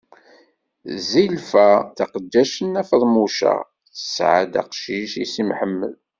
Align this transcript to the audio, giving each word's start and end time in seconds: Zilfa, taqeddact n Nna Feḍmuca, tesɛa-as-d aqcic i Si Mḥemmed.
Zilfa, 1.09 1.69
taqeddact 1.97 2.55
n 2.61 2.65
Nna 2.67 2.83
Feḍmuca, 2.89 3.55
tesɛa-as-d 3.93 4.53
aqcic 4.61 5.11
i 5.23 5.25
Si 5.33 5.43
Mḥemmed. 5.49 5.93